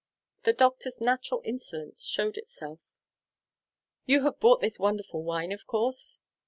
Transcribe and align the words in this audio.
The 0.45 0.53
doctor's 0.53 0.99
natural 0.99 1.43
insolence 1.45 2.07
showed 2.07 2.35
itself. 2.35 2.79
"You 4.07 4.23
have 4.23 4.39
bought 4.39 4.61
this 4.61 4.79
wonderful 4.79 5.21
wine, 5.21 5.51
of 5.51 5.67
course?" 5.67 6.17